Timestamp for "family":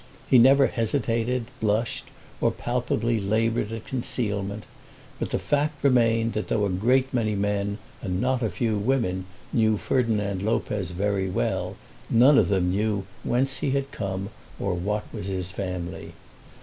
15.51-16.13